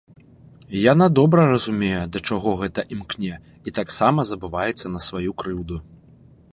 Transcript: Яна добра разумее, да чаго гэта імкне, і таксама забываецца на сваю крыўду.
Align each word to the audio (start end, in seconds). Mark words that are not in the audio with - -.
Яна 0.91 1.05
добра 1.19 1.43
разумее, 1.51 1.99
да 2.15 2.23
чаго 2.31 2.51
гэта 2.63 2.87
імкне, 2.97 3.35
і 3.69 3.77
таксама 3.81 4.19
забываецца 4.31 4.87
на 4.97 5.07
сваю 5.11 5.31
крыўду. 5.45 5.75